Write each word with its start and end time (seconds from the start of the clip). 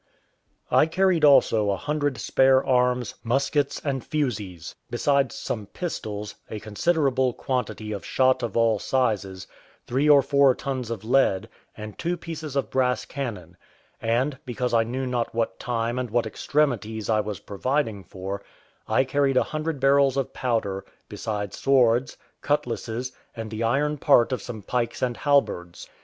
I 0.71 0.87
carried 0.87 1.23
also 1.23 1.69
a 1.69 1.77
hundred 1.77 2.17
spare 2.17 2.65
arms, 2.65 3.13
muskets, 3.23 3.79
and 3.85 4.03
fusees; 4.03 4.73
besides 4.89 5.35
some 5.35 5.67
pistols, 5.67 6.33
a 6.49 6.59
considerable 6.59 7.33
quantity 7.33 7.91
of 7.91 8.03
shot 8.03 8.41
of 8.41 8.57
all 8.57 8.79
sizes, 8.79 9.45
three 9.85 10.09
or 10.09 10.23
four 10.23 10.55
tons 10.55 10.89
of 10.89 11.05
lead, 11.05 11.49
and 11.77 11.99
two 11.99 12.17
pieces 12.17 12.55
of 12.55 12.71
brass 12.71 13.05
cannon; 13.05 13.57
and, 14.01 14.39
because 14.43 14.73
I 14.73 14.81
knew 14.83 15.05
not 15.05 15.35
what 15.35 15.59
time 15.59 15.99
and 15.99 16.09
what 16.09 16.25
extremities 16.25 17.07
I 17.07 17.19
was 17.19 17.39
providing 17.39 18.03
for, 18.03 18.41
I 18.87 19.03
carried 19.03 19.37
a 19.37 19.43
hundred 19.43 19.79
barrels 19.79 20.17
of 20.17 20.33
powder, 20.33 20.83
besides 21.09 21.59
swords, 21.59 22.17
cutlasses, 22.41 23.11
and 23.35 23.51
the 23.51 23.61
iron 23.61 23.99
part 23.99 24.31
of 24.31 24.41
some 24.41 24.63
pikes 24.63 25.03
and 25.03 25.15
halberds. 25.15 25.87